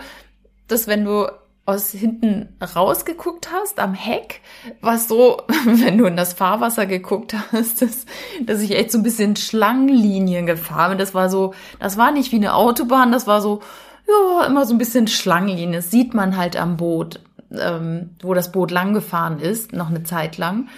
dass 0.69 0.87
wenn 0.87 1.05
du 1.05 1.27
aus 1.65 1.91
hinten 1.91 2.49
rausgeguckt 2.61 3.53
hast 3.53 3.79
am 3.79 3.95
Heck, 3.95 4.41
was 4.81 5.07
so, 5.07 5.43
wenn 5.65 5.97
du 5.97 6.07
in 6.07 6.17
das 6.17 6.33
Fahrwasser 6.33 6.87
geguckt 6.87 7.35
hast, 7.53 7.83
dass, 7.83 8.07
dass 8.41 8.61
ich 8.61 8.73
echt 8.73 8.91
so 8.91 8.99
ein 8.99 9.05
bisschen 9.05 9.37
Schlangenlinien 9.37 10.47
gefahren 10.47 10.91
bin. 10.91 10.99
Das 10.99 11.15
war 11.15 11.31
so, 11.31 11.55
das 11.79 11.97
war 11.97 12.11
nicht 12.11 12.33
wie 12.33 12.37
eine 12.37 12.55
Autobahn, 12.55 13.13
das 13.13 13.27
war 13.27 13.41
so, 13.41 13.61
ja, 14.09 14.47
immer 14.47 14.67
so 14.67 14.75
ein 14.75 14.79
bisschen 14.79 15.07
Schlangenlinien. 15.07 15.73
Das 15.73 15.91
sieht 15.91 16.15
man 16.15 16.37
halt 16.37 16.57
am 16.57 16.77
Boot, 16.77 17.21
ähm, 17.53 18.11
wo 18.21 18.35
das 18.35 18.51
Boot 18.51 18.73
lang 18.73 18.93
gefahren 18.93 19.39
ist, 19.39 19.73
noch 19.73 19.89
eine 19.89 20.03
Zeit 20.03 20.39
lang. 20.39 20.69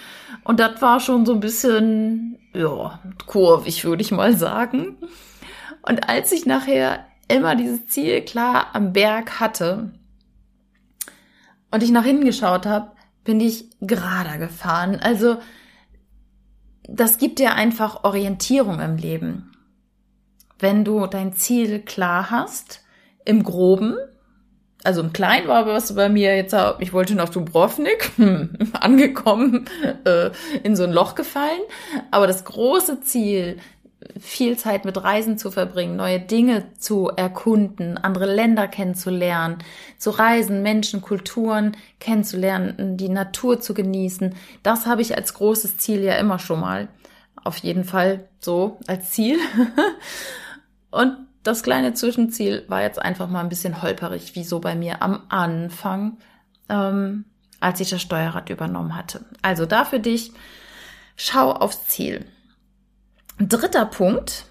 Und 0.43 0.59
das 0.59 0.81
war 0.83 0.99
schon 0.99 1.25
so 1.25 1.33
ein 1.33 1.39
bisschen, 1.39 2.37
ja, 2.53 2.99
kurvig, 3.25 3.83
würde 3.83 4.03
ich 4.03 4.11
mal 4.11 4.37
sagen. 4.37 4.97
Und 5.87 6.09
als 6.09 6.31
ich 6.31 6.45
nachher 6.45 7.05
immer 7.27 7.55
dieses 7.55 7.87
Ziel 7.87 8.21
klar 8.21 8.67
am 8.73 8.93
Berg 8.93 9.39
hatte, 9.39 9.91
und 11.75 11.83
ich 11.83 11.91
nach 11.91 12.05
hinten 12.05 12.23
geschaut 12.23 12.65
habe, 12.65 12.91
bin 13.25 13.41
ich 13.41 13.65
gerader 13.81 14.37
gefahren. 14.37 14.97
Also 15.01 15.37
das 16.87 17.17
gibt 17.17 17.39
dir 17.39 17.53
einfach 17.55 18.05
Orientierung 18.05 18.79
im 18.79 18.95
Leben. 18.95 19.51
Wenn 20.57 20.85
du 20.85 21.05
dein 21.07 21.33
Ziel 21.33 21.79
klar 21.81 22.31
hast, 22.31 22.85
im 23.25 23.43
Groben, 23.43 23.97
also 24.85 25.01
im 25.01 25.11
Kleinen 25.11 25.49
war 25.49 25.65
was 25.65 25.95
bei 25.95 26.07
mir 26.07 26.37
jetzt, 26.37 26.55
ich 26.79 26.93
wollte 26.93 27.15
nach 27.15 27.27
Dubrovnik, 27.27 28.11
hm, 28.15 28.71
angekommen, 28.79 29.65
äh, 30.05 30.29
in 30.63 30.77
so 30.77 30.83
ein 30.83 30.93
Loch 30.93 31.15
gefallen. 31.15 31.59
Aber 32.09 32.25
das 32.25 32.45
große 32.45 33.01
Ziel, 33.01 33.57
viel 34.19 34.57
Zeit 34.57 34.85
mit 34.85 35.03
Reisen 35.03 35.37
zu 35.37 35.51
verbringen, 35.51 35.95
neue 35.95 36.19
Dinge 36.19 36.65
zu 36.77 37.09
erkunden, 37.09 37.97
andere 37.97 38.33
Länder 38.33 38.67
kennenzulernen, 38.67 39.59
zu 39.97 40.11
reisen, 40.11 40.61
Menschen, 40.61 41.01
Kulturen 41.01 41.75
kennenzulernen, 41.99 42.97
die 42.97 43.09
Natur 43.09 43.59
zu 43.59 43.73
genießen. 43.73 44.35
Das 44.63 44.85
habe 44.85 45.01
ich 45.01 45.15
als 45.15 45.33
großes 45.33 45.77
Ziel 45.77 46.01
ja 46.01 46.15
immer 46.15 46.39
schon 46.39 46.59
mal. 46.59 46.87
Auf 47.43 47.57
jeden 47.57 47.83
Fall 47.83 48.27
so 48.39 48.79
als 48.87 49.11
Ziel. 49.11 49.37
Und 50.91 51.17
das 51.43 51.61
kleine 51.61 51.93
Zwischenziel 51.93 52.65
war 52.67 52.81
jetzt 52.81 52.99
einfach 52.99 53.29
mal 53.29 53.41
ein 53.41 53.49
bisschen 53.49 53.81
holperig, 53.81 54.35
wie 54.35 54.43
so 54.43 54.59
bei 54.59 54.75
mir 54.75 55.01
am 55.03 55.23
Anfang, 55.29 56.17
ähm, 56.69 57.25
als 57.59 57.79
ich 57.79 57.89
das 57.91 58.01
Steuerrad 58.01 58.49
übernommen 58.49 58.95
hatte. 58.95 59.25
Also 59.43 59.65
da 59.65 59.85
für 59.85 59.99
dich, 59.99 60.31
schau 61.15 61.51
aufs 61.51 61.87
Ziel. 61.87 62.25
Dritter 63.37 63.85
Punkt. 63.85 64.45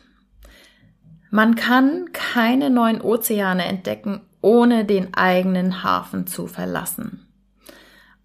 Man 1.30 1.54
kann 1.54 2.12
keine 2.12 2.68
neuen 2.68 3.00
Ozeane 3.00 3.64
entdecken, 3.64 4.20
ohne 4.42 4.84
den 4.84 5.14
eigenen 5.14 5.82
Hafen 5.82 6.26
zu 6.26 6.46
verlassen. 6.46 7.26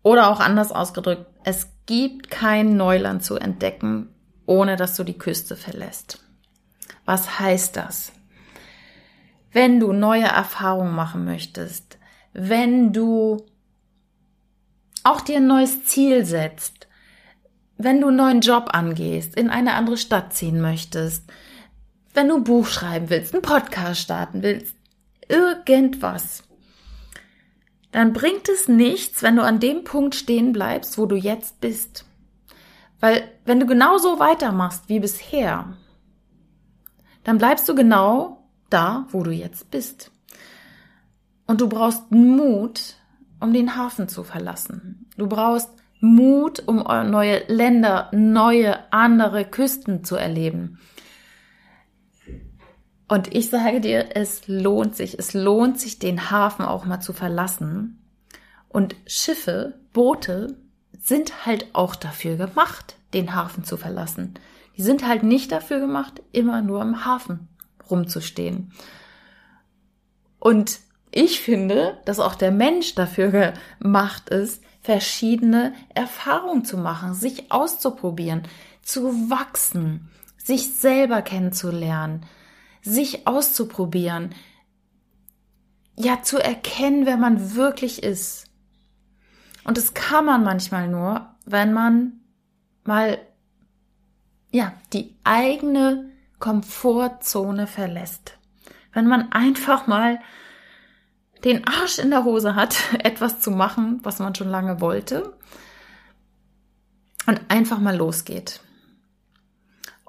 Oder 0.03 0.29
auch 0.29 0.41
anders 0.41 0.73
ausgedrückt, 0.73 1.27
es 1.45 1.69
gibt 1.85 2.29
kein 2.29 2.75
Neuland 2.75 3.23
zu 3.23 3.37
entdecken, 3.37 4.13
ohne 4.45 4.75
dass 4.75 4.95
du 4.95 5.05
die 5.05 5.17
Küste 5.17 5.55
verlässt. 5.55 6.23
Was 7.05 7.39
heißt 7.39 7.77
das? 7.77 8.11
Wenn 9.53 9.79
du 9.79 9.93
neue 9.93 10.25
Erfahrungen 10.25 10.93
machen 10.93 11.23
möchtest, 11.23 11.97
wenn 12.33 12.91
du 12.91 13.45
auch 15.03 15.21
dir 15.21 15.37
ein 15.37 15.47
neues 15.47 15.85
Ziel 15.85 16.25
setzt, 16.25 16.78
wenn 17.79 18.01
du 18.01 18.07
einen 18.07 18.17
neuen 18.17 18.41
Job 18.41 18.71
angehst, 18.73 19.35
in 19.35 19.49
eine 19.49 19.73
andere 19.73 19.97
Stadt 19.97 20.33
ziehen 20.33 20.59
möchtest, 20.59 21.23
wenn 22.13 22.27
du 22.27 22.35
ein 22.35 22.43
Buch 22.43 22.67
schreiben 22.67 23.09
willst, 23.09 23.33
einen 23.33 23.41
Podcast 23.41 24.01
starten 24.01 24.43
willst, 24.43 24.75
irgendwas, 25.29 26.43
dann 27.93 28.11
bringt 28.11 28.49
es 28.49 28.67
nichts, 28.67 29.23
wenn 29.23 29.37
du 29.37 29.43
an 29.43 29.61
dem 29.61 29.85
Punkt 29.85 30.15
stehen 30.15 30.51
bleibst, 30.51 30.97
wo 30.97 31.05
du 31.05 31.15
jetzt 31.15 31.61
bist. 31.61 32.05
Weil 32.99 33.31
wenn 33.45 33.61
du 33.61 33.65
genauso 33.65 34.19
weitermachst 34.19 34.89
wie 34.89 34.99
bisher, 34.99 35.73
dann 37.23 37.37
bleibst 37.37 37.69
du 37.69 37.75
genau 37.75 38.43
da, 38.69 39.07
wo 39.11 39.23
du 39.23 39.31
jetzt 39.31 39.71
bist. 39.71 40.11
Und 41.47 41.61
du 41.61 41.69
brauchst 41.69 42.11
Mut, 42.11 42.95
um 43.39 43.53
den 43.53 43.77
Hafen 43.77 44.09
zu 44.09 44.25
verlassen. 44.25 45.07
Du 45.15 45.27
brauchst 45.27 45.69
Mut, 45.99 46.63
um 46.65 46.77
neue 47.09 47.43
Länder, 47.47 48.09
neue, 48.13 48.91
andere 48.91 49.45
Küsten 49.45 50.03
zu 50.03 50.15
erleben. 50.15 50.79
Und 53.07 53.33
ich 53.33 53.49
sage 53.49 53.81
dir, 53.81 54.15
es 54.15 54.47
lohnt 54.47 54.95
sich, 54.95 55.17
es 55.17 55.33
lohnt 55.33 55.79
sich, 55.79 55.99
den 55.99 56.29
Hafen 56.29 56.63
auch 56.63 56.85
mal 56.85 56.99
zu 56.99 57.11
verlassen. 57.11 57.99
Und 58.69 58.95
Schiffe, 59.07 59.79
Boote 59.93 60.55
sind 61.01 61.45
halt 61.45 61.67
auch 61.73 61.95
dafür 61.95 62.35
gemacht, 62.35 62.95
den 63.13 63.33
Hafen 63.33 63.63
zu 63.63 63.77
verlassen. 63.77 64.35
Die 64.77 64.83
sind 64.83 65.07
halt 65.07 65.23
nicht 65.23 65.51
dafür 65.51 65.79
gemacht, 65.79 66.21
immer 66.31 66.61
nur 66.61 66.81
im 66.81 67.03
Hafen 67.03 67.47
rumzustehen. 67.89 68.71
Und 70.39 70.79
ich 71.11 71.41
finde, 71.41 71.97
dass 72.05 72.19
auch 72.19 72.35
der 72.35 72.51
Mensch 72.51 72.93
dafür 72.93 73.53
gemacht 73.79 74.29
ist, 74.29 74.63
verschiedene 74.89 75.75
Erfahrungen 75.93 76.65
zu 76.65 76.75
machen, 76.75 77.13
sich 77.13 77.51
auszuprobieren, 77.51 78.41
zu 78.81 79.29
wachsen, 79.29 80.09
sich 80.35 80.73
selber 80.73 81.21
kennenzulernen, 81.21 82.25
sich 82.81 83.27
auszuprobieren, 83.27 84.33
ja, 85.95 86.23
zu 86.23 86.39
erkennen, 86.39 87.05
wer 87.05 87.17
man 87.17 87.53
wirklich 87.53 88.01
ist. 88.01 88.47
Und 89.63 89.77
das 89.77 89.93
kann 89.93 90.25
man 90.25 90.43
manchmal 90.43 90.87
nur, 90.87 91.35
wenn 91.45 91.71
man 91.71 92.21
mal, 92.83 93.19
ja, 94.49 94.73
die 94.91 95.15
eigene 95.23 96.09
Komfortzone 96.39 97.67
verlässt. 97.67 98.39
Wenn 98.91 99.05
man 99.05 99.31
einfach 99.33 99.85
mal 99.85 100.19
den 101.43 101.67
Arsch 101.67 101.99
in 101.99 102.09
der 102.09 102.23
Hose 102.23 102.55
hat, 102.55 102.75
etwas 103.03 103.39
zu 103.39 103.51
machen, 103.51 103.99
was 104.03 104.19
man 104.19 104.35
schon 104.35 104.49
lange 104.49 104.81
wollte 104.81 105.33
und 107.27 107.41
einfach 107.49 107.79
mal 107.79 107.95
losgeht. 107.95 108.61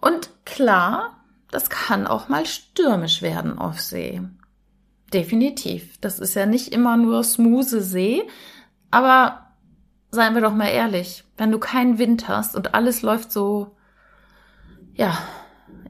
Und 0.01 0.31
klar, 0.45 1.23
das 1.51 1.69
kann 1.69 2.07
auch 2.07 2.29
mal 2.29 2.47
stürmisch 2.47 3.23
werden 3.23 3.59
auf 3.59 3.81
See. 3.81 4.23
Definitiv. 5.13 5.99
Das 6.01 6.19
ist 6.19 6.35
ja 6.35 6.47
nicht 6.47 6.73
immer 6.73 6.97
nur 6.97 7.25
smooth 7.25 7.69
See, 7.69 8.23
aber 8.91 9.51
seien 10.11 10.35
wir 10.35 10.41
doch 10.41 10.55
mal 10.55 10.69
ehrlich, 10.69 11.25
wenn 11.37 11.51
du 11.51 11.59
keinen 11.59 11.99
Wind 11.99 12.29
hast 12.29 12.57
und 12.57 12.75
alles 12.75 13.03
läuft 13.03 13.33
so, 13.33 13.77
ja, 14.95 15.19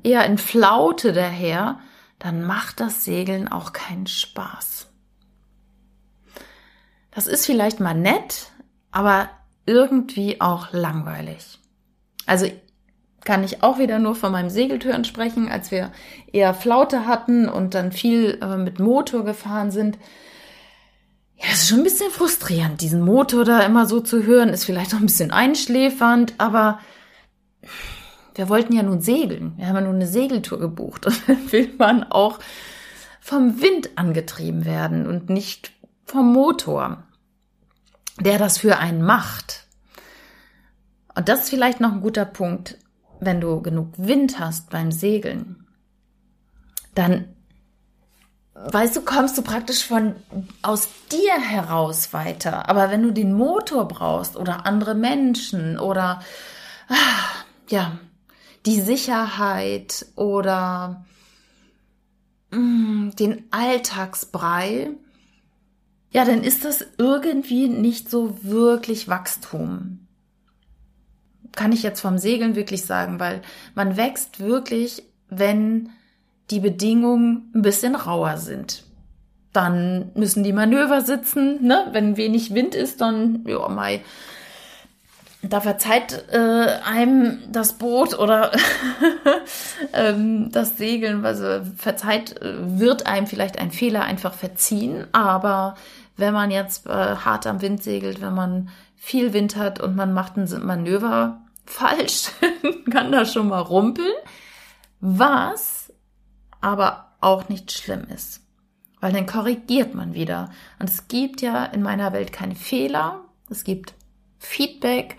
eher 0.02 0.24
in 0.24 0.38
Flaute 0.38 1.12
daher, 1.12 1.78
dann 2.18 2.44
macht 2.44 2.80
das 2.80 3.04
Segeln 3.04 3.48
auch 3.48 3.72
keinen 3.72 4.06
Spaß. 4.06 4.89
Das 7.20 7.26
ist 7.26 7.44
vielleicht 7.44 7.80
mal 7.80 7.92
nett, 7.92 8.50
aber 8.92 9.28
irgendwie 9.66 10.40
auch 10.40 10.72
langweilig. 10.72 11.58
Also 12.24 12.46
kann 13.26 13.44
ich 13.44 13.62
auch 13.62 13.78
wieder 13.78 13.98
nur 13.98 14.14
von 14.14 14.32
meinem 14.32 14.48
Segeltüren 14.48 15.04
sprechen, 15.04 15.50
als 15.50 15.70
wir 15.70 15.92
eher 16.32 16.54
Flaute 16.54 17.04
hatten 17.04 17.46
und 17.46 17.74
dann 17.74 17.92
viel 17.92 18.38
äh, 18.40 18.56
mit 18.56 18.80
Motor 18.80 19.26
gefahren 19.26 19.70
sind. 19.70 19.98
Ja, 21.36 21.48
das 21.50 21.64
ist 21.64 21.68
schon 21.68 21.80
ein 21.80 21.84
bisschen 21.84 22.10
frustrierend, 22.10 22.80
diesen 22.80 23.02
Motor 23.02 23.44
da 23.44 23.60
immer 23.60 23.84
so 23.84 24.00
zu 24.00 24.22
hören, 24.22 24.48
ist 24.48 24.64
vielleicht 24.64 24.94
auch 24.94 25.00
ein 25.00 25.04
bisschen 25.04 25.30
einschläfernd, 25.30 26.32
aber 26.38 26.80
wir 28.34 28.48
wollten 28.48 28.72
ja 28.72 28.82
nun 28.82 29.02
segeln. 29.02 29.52
Wir 29.58 29.66
haben 29.66 29.76
ja 29.76 29.82
nun 29.82 29.96
eine 29.96 30.06
Segeltour 30.06 30.58
gebucht 30.58 31.04
und 31.06 31.20
dann 31.28 31.52
will 31.52 31.70
man 31.76 32.02
auch 32.02 32.38
vom 33.20 33.60
Wind 33.60 33.90
angetrieben 33.96 34.64
werden 34.64 35.06
und 35.06 35.28
nicht 35.28 35.72
vom 36.06 36.32
Motor, 36.32 37.04
der 38.20 38.38
das 38.38 38.58
für 38.58 38.78
einen 38.78 39.02
macht. 39.02 39.66
Und 41.14 41.28
das 41.28 41.40
ist 41.40 41.50
vielleicht 41.50 41.80
noch 41.80 41.92
ein 41.92 42.00
guter 42.00 42.24
Punkt, 42.24 42.78
wenn 43.20 43.40
du 43.40 43.60
genug 43.60 43.92
Wind 43.96 44.38
hast 44.38 44.70
beim 44.70 44.92
Segeln, 44.92 45.66
dann 46.94 47.34
weißt 48.54 48.96
du, 48.96 49.02
kommst 49.02 49.38
du 49.38 49.42
praktisch 49.42 49.86
von 49.86 50.14
aus 50.62 50.88
dir 51.10 51.40
heraus 51.40 52.12
weiter. 52.12 52.68
Aber 52.68 52.90
wenn 52.90 53.02
du 53.02 53.12
den 53.12 53.32
Motor 53.32 53.88
brauchst 53.88 54.36
oder 54.36 54.66
andere 54.66 54.94
Menschen 54.94 55.78
oder 55.78 56.20
ah, 56.88 56.94
ja, 57.68 57.98
die 58.66 58.80
Sicherheit 58.80 60.06
oder 60.16 61.04
mm, 62.50 63.10
den 63.10 63.44
Alltagsbrei, 63.50 64.90
ja, 66.10 66.24
dann 66.24 66.42
ist 66.42 66.64
das 66.64 66.84
irgendwie 66.98 67.68
nicht 67.68 68.10
so 68.10 68.42
wirklich 68.42 69.08
Wachstum. 69.08 70.06
Kann 71.52 71.72
ich 71.72 71.82
jetzt 71.82 72.00
vom 72.00 72.18
Segeln 72.18 72.56
wirklich 72.56 72.84
sagen, 72.84 73.20
weil 73.20 73.42
man 73.74 73.96
wächst 73.96 74.40
wirklich, 74.40 75.04
wenn 75.28 75.90
die 76.50 76.60
Bedingungen 76.60 77.50
ein 77.54 77.62
bisschen 77.62 77.94
rauer 77.94 78.38
sind. 78.38 78.84
Dann 79.52 80.10
müssen 80.14 80.44
die 80.44 80.52
Manöver 80.52 81.00
sitzen, 81.00 81.64
ne? 81.64 81.88
Wenn 81.92 82.16
wenig 82.16 82.54
Wind 82.54 82.74
ist, 82.74 83.00
dann, 83.00 83.44
ja, 83.46 83.68
mai, 83.68 84.02
da 85.42 85.60
verzeiht 85.60 86.26
äh, 86.30 86.66
einem 86.84 87.38
das 87.50 87.74
Boot 87.74 88.18
oder 88.18 88.52
ähm, 89.92 90.50
das 90.52 90.76
Segeln, 90.76 91.24
also 91.24 91.62
verzeiht, 91.76 92.40
äh, 92.42 92.78
wird 92.78 93.06
einem 93.06 93.26
vielleicht 93.26 93.58
ein 93.58 93.70
Fehler 93.70 94.02
einfach 94.02 94.34
verziehen, 94.34 95.06
aber 95.12 95.76
wenn 96.20 96.34
man 96.34 96.50
jetzt 96.50 96.86
äh, 96.86 96.90
hart 97.16 97.46
am 97.46 97.62
Wind 97.62 97.82
segelt, 97.82 98.20
wenn 98.20 98.34
man 98.34 98.70
viel 98.96 99.32
Wind 99.32 99.56
hat 99.56 99.80
und 99.80 99.96
man 99.96 100.12
macht 100.12 100.36
ein 100.36 100.48
Manöver 100.64 101.40
falsch, 101.66 102.30
kann 102.90 103.12
das 103.12 103.32
schon 103.32 103.48
mal 103.48 103.60
rumpeln, 103.60 104.12
was 105.00 105.92
aber 106.60 107.16
auch 107.20 107.48
nicht 107.48 107.72
schlimm 107.72 108.04
ist, 108.14 108.40
weil 109.00 109.12
dann 109.12 109.26
korrigiert 109.26 109.94
man 109.94 110.14
wieder. 110.14 110.50
Und 110.78 110.90
es 110.90 111.08
gibt 111.08 111.42
ja 111.42 111.64
in 111.64 111.82
meiner 111.82 112.12
Welt 112.12 112.32
keine 112.32 112.54
Fehler, 112.54 113.24
es 113.48 113.64
gibt 113.64 113.94
Feedback. 114.38 115.16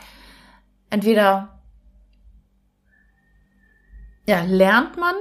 Entweder 0.89 1.62
ja, 4.27 4.41
lernt 4.41 4.98
man. 4.98 5.15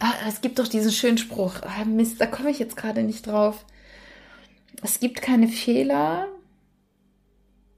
Ah, 0.00 0.12
es 0.28 0.40
gibt 0.40 0.58
doch 0.58 0.68
diesen 0.68 0.92
schönen 0.92 1.18
Spruch. 1.18 1.54
Ah, 1.62 1.84
Mist, 1.84 2.20
da 2.20 2.26
komme 2.26 2.50
ich 2.50 2.58
jetzt 2.58 2.76
gerade 2.76 3.02
nicht 3.02 3.26
drauf. 3.26 3.64
Es 4.82 5.00
gibt 5.00 5.22
keine 5.22 5.48
Fehler. 5.48 6.28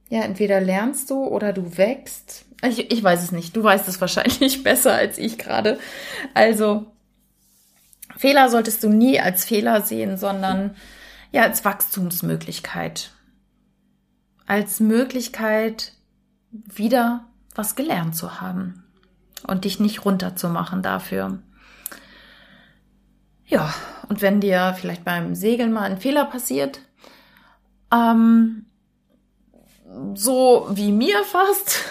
Ja, 0.08 0.22
entweder 0.22 0.60
lernst 0.60 1.10
du 1.10 1.24
oder 1.24 1.52
du 1.52 1.76
wächst. 1.76 2.44
Ich, 2.62 2.90
ich 2.90 3.02
weiß 3.02 3.22
es 3.22 3.32
nicht. 3.32 3.56
Du 3.56 3.62
weißt 3.62 3.88
es 3.88 4.00
wahrscheinlich 4.00 4.62
besser 4.64 4.94
als 4.94 5.18
ich 5.18 5.38
gerade. 5.38 5.78
Also, 6.34 6.86
Fehler 8.16 8.50
solltest 8.50 8.82
du 8.82 8.88
nie 8.88 9.20
als 9.20 9.44
Fehler 9.44 9.82
sehen, 9.82 10.16
sondern 10.16 10.76
ja 11.32 11.42
als 11.42 11.64
Wachstumsmöglichkeit 11.64 13.12
als 14.50 14.80
Möglichkeit, 14.80 15.92
wieder 16.50 17.24
was 17.54 17.76
gelernt 17.76 18.16
zu 18.16 18.40
haben 18.40 18.82
und 19.46 19.64
dich 19.64 19.78
nicht 19.78 20.04
runterzumachen 20.04 20.82
dafür. 20.82 21.38
Ja, 23.46 23.72
und 24.10 24.22
wenn 24.22 24.40
dir 24.40 24.74
vielleicht 24.78 25.04
beim 25.04 25.36
Segeln 25.36 25.72
mal 25.72 25.82
ein 25.82 26.00
Fehler 26.00 26.24
passiert, 26.24 26.80
ähm, 27.94 28.66
so 30.14 30.66
wie 30.72 30.90
mir 30.90 31.22
fast. 31.24 31.84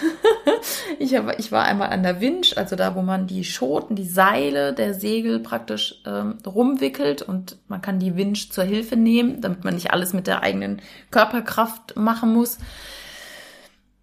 ich, 0.98 1.16
hab, 1.16 1.38
ich 1.38 1.50
war 1.50 1.64
einmal 1.64 1.88
an 1.88 2.02
der 2.02 2.20
Winch, 2.20 2.58
also 2.58 2.76
da, 2.76 2.94
wo 2.94 3.00
man 3.00 3.26
die 3.26 3.42
Schoten, 3.42 3.96
die 3.96 4.06
Seile 4.06 4.74
der 4.74 4.92
Segel 4.92 5.40
praktisch 5.40 6.02
ähm, 6.06 6.36
rumwickelt 6.46 7.22
und 7.22 7.56
man 7.68 7.80
kann 7.80 7.98
die 7.98 8.16
Winch 8.16 8.52
zur 8.52 8.64
Hilfe 8.64 8.96
nehmen, 8.96 9.40
damit 9.40 9.64
man 9.64 9.74
nicht 9.74 9.90
alles 9.90 10.12
mit 10.12 10.26
der 10.26 10.42
eigenen 10.42 10.82
Körperkraft 11.10 11.96
machen 11.96 12.34
muss. 12.34 12.58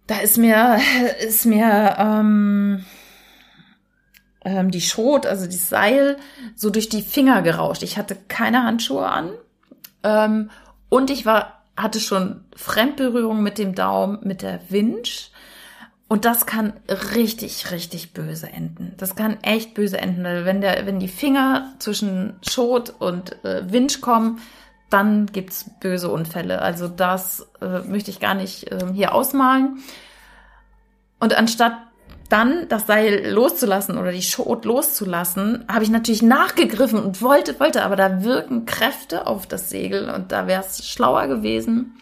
Da 0.08 0.18
ist 0.18 0.38
mir, 0.38 0.80
ist 1.20 1.46
mir 1.46 1.94
ähm, 2.00 2.84
ähm, 4.48 4.70
die 4.70 4.80
Schot, 4.80 5.26
also 5.26 5.46
die 5.46 5.56
Seil, 5.56 6.16
so 6.56 6.70
durch 6.70 6.88
die 6.88 7.02
Finger 7.02 7.42
gerauscht. 7.42 7.82
Ich 7.82 7.98
hatte 7.98 8.16
keine 8.28 8.64
Handschuhe 8.64 9.06
an 9.06 9.30
ähm, 10.02 10.50
und 10.88 11.10
ich 11.10 11.26
war 11.26 11.58
hatte 11.78 12.00
schon 12.00 12.44
Fremdberührung 12.56 13.42
mit 13.42 13.56
dem 13.56 13.74
Daumen, 13.74 14.18
mit 14.22 14.42
der 14.42 14.60
Winch. 14.68 15.30
Und 16.08 16.24
das 16.24 16.46
kann 16.46 16.72
richtig, 17.14 17.70
richtig 17.70 18.14
böse 18.14 18.50
enden. 18.50 18.94
Das 18.96 19.14
kann 19.14 19.36
echt 19.42 19.74
böse 19.74 19.98
enden. 19.98 20.24
Wenn 20.24 20.60
der, 20.60 20.86
wenn 20.86 20.98
die 20.98 21.08
Finger 21.08 21.74
zwischen 21.78 22.36
Schot 22.42 22.94
und 22.98 23.44
äh, 23.44 23.70
Winch 23.70 24.00
kommen, 24.00 24.40
dann 24.90 25.26
gibt's 25.26 25.70
böse 25.80 26.10
Unfälle. 26.10 26.62
Also 26.62 26.88
das 26.88 27.46
äh, 27.60 27.80
möchte 27.80 28.10
ich 28.10 28.20
gar 28.20 28.34
nicht 28.34 28.72
äh, 28.72 28.92
hier 28.94 29.14
ausmalen. 29.14 29.78
Und 31.20 31.36
anstatt 31.36 31.74
dann 32.28 32.68
das 32.68 32.86
Seil 32.86 33.30
loszulassen 33.30 33.96
oder 33.96 34.12
die 34.12 34.22
Schot 34.22 34.64
loszulassen, 34.64 35.64
habe 35.68 35.84
ich 35.84 35.90
natürlich 35.90 36.22
nachgegriffen 36.22 37.02
und 37.02 37.22
wollte, 37.22 37.58
wollte, 37.58 37.82
aber 37.82 37.96
da 37.96 38.22
wirken 38.22 38.66
Kräfte 38.66 39.26
auf 39.26 39.46
das 39.46 39.70
Segel 39.70 40.10
und 40.10 40.30
da 40.30 40.46
wäre 40.46 40.62
es 40.62 40.86
schlauer 40.86 41.26
gewesen, 41.26 41.94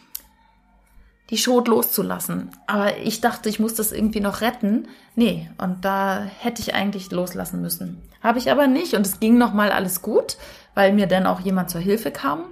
die 1.31 1.39
Schot 1.39 1.69
loszulassen. 1.69 2.51
Aber 2.67 2.99
ich 2.99 3.21
dachte, 3.21 3.49
ich 3.49 3.61
muss 3.61 3.75
das 3.75 3.93
irgendwie 3.93 4.21
noch 4.21 4.41
retten. 4.41 4.89
Nee, 5.15 5.51
und 5.59 5.85
da 5.85 6.23
hätte 6.23 6.63
ich 6.63 6.75
eigentlich 6.75 7.11
loslassen 7.11 7.61
müssen. 7.61 8.03
Habe 8.23 8.39
ich 8.39 8.51
aber 8.51 8.67
nicht 8.67 8.95
und 8.95 9.07
es 9.07 9.21
ging 9.21 9.39
nochmal 9.39 9.71
alles 9.71 10.03
gut, 10.03 10.37
weil 10.75 10.93
mir 10.93 11.07
dann 11.07 11.27
auch 11.27 11.41
jemand 11.41 11.71
zur 11.71 11.81
Hilfe 11.81 12.11
kam. 12.11 12.45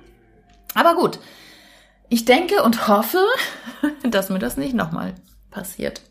Aber 0.74 0.94
gut, 0.94 1.18
ich 2.08 2.24
denke 2.24 2.62
und 2.62 2.88
hoffe, 2.88 3.24
dass 4.02 4.30
mir 4.30 4.38
das 4.38 4.56
nicht 4.56 4.74
nochmal 4.74 5.14
passiert. 5.50 6.02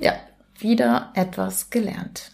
Ja, 0.00 0.14
wieder 0.62 1.10
etwas 1.14 1.70
gelernt. 1.70 2.32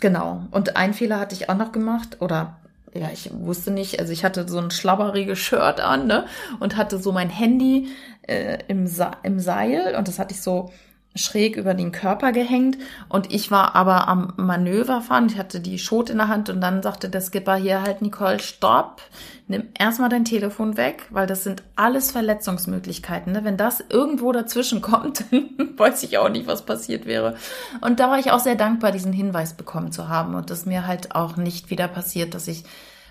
Genau. 0.00 0.46
Und 0.50 0.76
ein 0.76 0.94
Fehler 0.94 1.20
hatte 1.20 1.34
ich 1.34 1.48
auch 1.48 1.56
noch 1.56 1.72
gemacht 1.72 2.20
oder 2.20 2.58
ja, 2.94 3.10
ich 3.12 3.30
wusste 3.32 3.72
nicht, 3.72 3.98
also 3.98 4.12
ich 4.12 4.24
hatte 4.24 4.48
so 4.48 4.58
ein 4.58 4.70
schlabberiges 4.70 5.38
Shirt 5.38 5.80
an, 5.80 6.06
ne? 6.06 6.26
Und 6.60 6.76
hatte 6.76 6.98
so 6.98 7.10
mein 7.10 7.28
Handy 7.28 7.88
äh, 8.22 8.58
im, 8.68 8.86
Sa 8.86 9.12
im 9.24 9.40
Seil 9.40 9.96
und 9.96 10.06
das 10.06 10.18
hatte 10.18 10.32
ich 10.32 10.40
so 10.40 10.70
schräg 11.14 11.56
über 11.56 11.74
den 11.74 11.92
Körper 11.92 12.32
gehängt 12.32 12.76
und 13.08 13.32
ich 13.32 13.50
war 13.50 13.76
aber 13.76 14.08
am 14.08 14.32
Manöver 14.36 15.00
fahren. 15.00 15.26
Ich 15.26 15.38
hatte 15.38 15.60
die 15.60 15.78
Schot 15.78 16.10
in 16.10 16.18
der 16.18 16.28
Hand 16.28 16.50
und 16.50 16.60
dann 16.60 16.82
sagte 16.82 17.08
der 17.08 17.20
Skipper 17.20 17.54
hier 17.54 17.82
halt 17.82 18.02
Nicole, 18.02 18.40
stopp, 18.40 19.00
nimm 19.46 19.68
erstmal 19.78 20.08
dein 20.08 20.24
Telefon 20.24 20.76
weg, 20.76 21.06
weil 21.10 21.28
das 21.28 21.44
sind 21.44 21.62
alles 21.76 22.10
Verletzungsmöglichkeiten. 22.10 23.32
Ne? 23.32 23.44
Wenn 23.44 23.56
das 23.56 23.84
irgendwo 23.88 24.32
dazwischen 24.32 24.80
kommt, 24.80 25.24
dann 25.30 25.78
weiß 25.78 26.02
ich 26.02 26.18
auch 26.18 26.30
nicht, 26.30 26.48
was 26.48 26.66
passiert 26.66 27.06
wäre. 27.06 27.36
Und 27.80 28.00
da 28.00 28.10
war 28.10 28.18
ich 28.18 28.32
auch 28.32 28.40
sehr 28.40 28.56
dankbar, 28.56 28.90
diesen 28.90 29.12
Hinweis 29.12 29.54
bekommen 29.54 29.92
zu 29.92 30.08
haben 30.08 30.34
und 30.34 30.50
das 30.50 30.66
mir 30.66 30.86
halt 30.86 31.14
auch 31.14 31.36
nicht 31.36 31.70
wieder 31.70 31.86
passiert, 31.86 32.34
dass 32.34 32.48
ich 32.48 32.64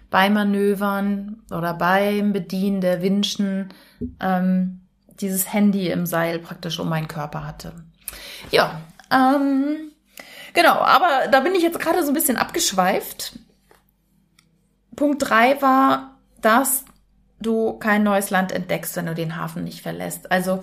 bei 0.10 0.30
Manövern 0.30 1.42
oder 1.50 1.74
beim 1.74 2.34
Bedienen 2.34 2.82
der 2.82 3.02
Winschen 3.02 3.70
ähm, 4.20 4.82
dieses 5.22 5.52
Handy 5.52 5.90
im 5.90 6.06
Seil 6.06 6.40
praktisch 6.40 6.80
um 6.80 6.90
meinen 6.90 7.08
Körper 7.08 7.48
hatte. 7.48 7.74
Ja, 8.52 8.82
ähm, 9.12 9.92
genau, 10.54 10.74
aber 10.74 11.28
da 11.32 11.40
bin 11.40 11.56
ich 11.56 11.64
jetzt 11.64 11.80
gerade 11.80 12.04
so 12.04 12.10
ein 12.10 12.14
bisschen 12.14 12.38
abgeschweift. 12.38 13.40
Punkt 14.96 15.28
drei 15.28 15.62
war, 15.62 16.20
dass 16.42 16.86
du 17.40 17.74
kein 17.74 18.04
neues 18.04 18.30
Land 18.30 18.52
entdeckst, 18.52 18.96
wenn 18.96 19.06
du 19.06 19.16
den 19.16 19.36
Hafen 19.36 19.64
nicht 19.64 19.82
verlässt. 19.82 20.32
Also 20.32 20.62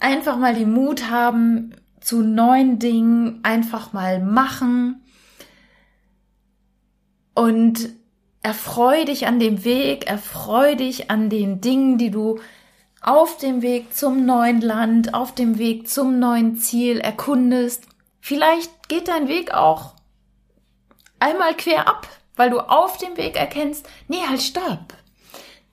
einfach 0.00 0.36
mal 0.36 0.54
den 0.54 0.72
Mut 0.72 1.10
haben 1.10 1.74
zu 2.00 2.22
neuen 2.22 2.78
Dingen, 2.78 3.40
einfach 3.44 3.92
mal 3.92 4.20
machen 4.20 5.02
und 7.34 7.90
erfreu 8.42 9.04
dich 9.04 9.26
an 9.26 9.38
dem 9.38 9.64
Weg, 9.64 10.06
erfreu 10.06 10.74
dich 10.74 11.10
an 11.10 11.30
den 11.30 11.60
Dingen, 11.60 11.96
die 11.96 12.10
du 12.10 12.40
auf 13.02 13.36
dem 13.36 13.62
Weg 13.62 13.94
zum 13.94 14.24
neuen 14.24 14.60
Land, 14.60 15.12
auf 15.12 15.34
dem 15.34 15.58
Weg 15.58 15.88
zum 15.88 16.20
neuen 16.20 16.56
Ziel 16.56 17.00
erkundest. 17.00 17.84
Vielleicht 18.20 18.88
geht 18.88 19.08
dein 19.08 19.28
Weg 19.28 19.52
auch 19.52 19.94
einmal 21.18 21.54
quer 21.54 21.88
ab, 21.88 22.08
weil 22.36 22.50
du 22.50 22.60
auf 22.60 22.98
dem 22.98 23.16
Weg 23.16 23.36
erkennst, 23.36 23.88
nee, 24.08 24.22
halt, 24.28 24.40
stopp. 24.40 24.94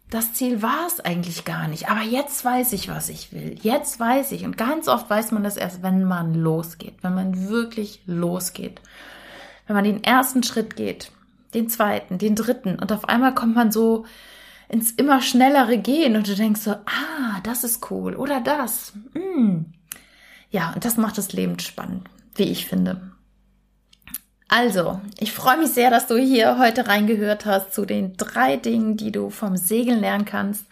Das 0.09 0.33
Ziel 0.33 0.63
war 0.63 0.87
es 0.87 0.99
eigentlich 0.99 1.45
gar 1.45 1.67
nicht, 1.67 1.87
aber 1.89 2.01
jetzt 2.01 2.43
weiß 2.43 2.73
ich, 2.73 2.89
was 2.89 3.09
ich 3.09 3.31
will. 3.31 3.55
Jetzt 3.61 3.99
weiß 3.99 4.31
ich. 4.31 4.43
Und 4.43 4.57
ganz 4.57 4.87
oft 4.87 5.07
weiß 5.07 5.31
man 5.31 5.43
das 5.43 5.55
erst, 5.55 5.83
wenn 5.83 6.03
man 6.03 6.33
losgeht, 6.33 6.95
wenn 7.03 7.13
man 7.13 7.47
wirklich 7.47 8.01
losgeht. 8.07 8.81
Wenn 9.67 9.75
man 9.75 9.85
den 9.85 10.03
ersten 10.03 10.41
Schritt 10.41 10.75
geht, 10.75 11.11
den 11.53 11.69
zweiten, 11.69 12.17
den 12.17 12.33
dritten 12.33 12.79
und 12.79 12.91
auf 12.91 13.07
einmal 13.07 13.35
kommt 13.35 13.55
man 13.55 13.71
so 13.71 14.05
ins 14.69 14.91
immer 14.91 15.21
schnellere 15.21 15.77
Gehen 15.77 16.15
und 16.15 16.27
du 16.27 16.35
denkst 16.35 16.61
so, 16.61 16.71
ah, 16.71 17.39
das 17.43 17.63
ist 17.63 17.91
cool 17.91 18.15
oder 18.15 18.39
das. 18.39 18.93
Mm. 19.13 19.65
Ja, 20.51 20.71
und 20.73 20.85
das 20.85 20.97
macht 20.97 21.17
das 21.17 21.33
Leben 21.33 21.59
spannend, 21.59 22.07
wie 22.35 22.43
ich 22.43 22.67
finde. 22.67 23.11
Also, 24.47 24.99
ich 25.19 25.31
freue 25.31 25.57
mich 25.57 25.69
sehr, 25.69 25.91
dass 25.91 26.07
du 26.07 26.17
hier 26.17 26.57
heute 26.57 26.87
reingehört 26.87 27.45
hast 27.45 27.73
zu 27.73 27.85
den 27.85 28.17
drei 28.17 28.57
Dingen, 28.57 28.97
die 28.97 29.11
du 29.11 29.29
vom 29.29 29.57
Segeln 29.57 29.99
lernen 29.99 30.25
kannst. 30.25 30.65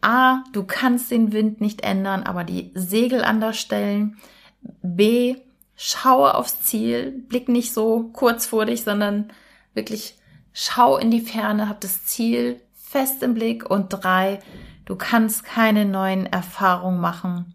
A, 0.00 0.42
du 0.52 0.64
kannst 0.64 1.10
den 1.10 1.32
Wind 1.32 1.60
nicht 1.60 1.82
ändern, 1.82 2.24
aber 2.24 2.44
die 2.44 2.72
Segel 2.74 3.22
anders 3.24 3.58
stellen. 3.58 4.16
B, 4.82 5.36
schaue 5.76 6.34
aufs 6.34 6.62
Ziel, 6.62 7.10
blick 7.28 7.48
nicht 7.48 7.72
so 7.72 8.10
kurz 8.12 8.46
vor 8.46 8.66
dich, 8.66 8.82
sondern 8.82 9.32
wirklich 9.74 10.16
schau 10.52 10.96
in 10.96 11.10
die 11.10 11.20
Ferne, 11.20 11.68
hab 11.68 11.80
das 11.80 12.04
Ziel 12.04 12.60
fest 12.94 13.24
im 13.24 13.34
Blick 13.34 13.68
und 13.68 13.88
drei, 13.88 14.38
du 14.84 14.94
kannst 14.94 15.42
keine 15.42 15.84
neuen 15.84 16.26
Erfahrungen 16.26 17.00
machen. 17.00 17.52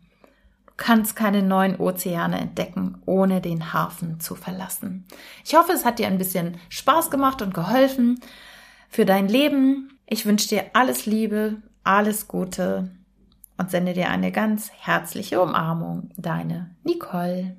Du 0.65 0.73
kannst 0.75 1.15
keine 1.15 1.41
neuen 1.41 1.78
Ozeane 1.78 2.38
entdecken, 2.38 3.02
ohne 3.06 3.39
den 3.39 3.71
Hafen 3.71 4.19
zu 4.19 4.36
verlassen. 4.36 5.08
Ich 5.45 5.56
hoffe, 5.56 5.71
es 5.71 5.86
hat 5.86 5.97
dir 5.97 6.08
ein 6.08 6.17
bisschen 6.17 6.58
Spaß 6.67 7.10
gemacht 7.10 7.41
und 7.41 7.54
geholfen 7.54 8.19
für 8.89 9.06
dein 9.06 9.30
Leben. 9.30 9.97
Ich 10.08 10.25
wünsche 10.25 10.49
dir 10.49 10.65
alles 10.73 11.06
Liebe, 11.06 11.62
alles 11.86 12.28
Gute 12.28 12.91
und 13.58 13.71
sende 13.71 13.93
dir 13.93 14.10
eine 14.10 14.34
ganz 14.34 14.69
herzliche 14.73 15.41
Umarmung. 15.41 16.10
Deine 16.17 16.75
Nicole. 16.84 17.56